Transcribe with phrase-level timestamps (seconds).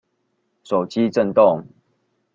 [0.63, 1.63] 手機震動